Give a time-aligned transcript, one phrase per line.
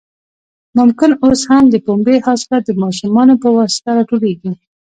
[0.77, 4.51] ممکن اوس هم د پنبې حاصلات د ماشومانو په واسطه راټولېږي.